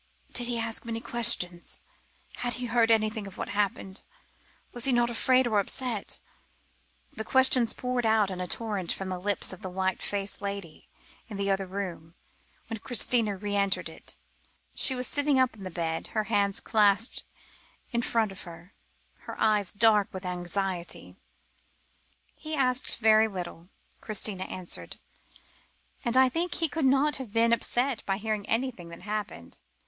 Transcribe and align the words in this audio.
"Did 0.33 0.47
he 0.47 0.57
ask 0.57 0.83
many 0.83 0.99
questions? 0.99 1.79
Had 2.37 2.53
he 2.55 2.65
heard 2.65 2.89
anything 2.89 3.27
of 3.27 3.37
what 3.37 3.49
happened? 3.49 3.97
He 4.01 4.71
was 4.73 4.87
not 4.87 5.15
frightened 5.15 5.53
or 5.53 5.59
upset?" 5.59 6.19
The 7.13 7.23
questions 7.23 7.75
poured 7.75 8.03
out 8.07 8.31
in 8.31 8.41
a 8.41 8.47
torrent 8.47 8.91
from 8.91 9.09
the 9.09 9.19
lips 9.19 9.53
of 9.53 9.61
the 9.61 9.69
white 9.69 10.01
faced 10.01 10.41
woman 10.41 10.81
in 11.29 11.37
the 11.37 11.51
other 11.51 11.67
room, 11.67 12.15
when 12.67 12.79
Christina 12.79 13.37
re 13.37 13.55
entered 13.55 13.89
it. 13.89 14.17
She 14.73 14.95
was 14.95 15.05
sitting 15.05 15.37
up 15.39 15.55
in 15.55 15.61
the 15.61 15.69
bed, 15.69 16.07
her 16.17 16.23
hands 16.23 16.61
clasped 16.61 17.23
in 17.91 18.01
front 18.01 18.31
of 18.31 18.41
her, 18.41 18.73
her 19.27 19.39
eyes 19.39 19.71
dark 19.71 20.11
with 20.11 20.25
anxiety. 20.25 21.15
"He 22.33 22.55
asked 22.55 22.97
very 22.97 23.27
little," 23.27 23.69
Christina 24.01 24.45
answered, 24.45 24.97
"and 26.03 26.17
I 26.17 26.27
think 26.27 26.55
he 26.55 26.69
could 26.69 26.85
not 26.85 27.17
have 27.17 27.31
been 27.31 27.53
upset 27.53 28.03
by 28.07 28.17
hearing 28.17 28.49
anything 28.49 28.87
that 28.89 29.03
happened. 29.03 29.59